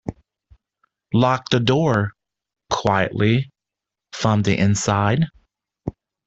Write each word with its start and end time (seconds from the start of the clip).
Lock 1.13 1.47
the 1.51 1.59
door— 1.59 2.13
quietly— 2.73 3.51
from 4.13 4.41
the 4.41 4.57
inside. 4.57 5.25